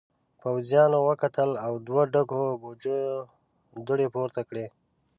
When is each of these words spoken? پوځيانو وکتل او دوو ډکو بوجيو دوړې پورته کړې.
پوځيانو 0.41 0.99
وکتل 1.09 1.49
او 1.65 1.73
دوو 1.87 2.01
ډکو 2.13 2.41
بوجيو 2.61 3.15
دوړې 3.85 4.07
پورته 4.15 4.41
کړې. 4.49 4.65